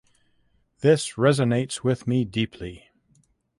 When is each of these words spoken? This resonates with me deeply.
This 0.79 1.11
resonates 1.11 1.83
with 1.83 2.07
me 2.07 2.25
deeply. 2.25 2.89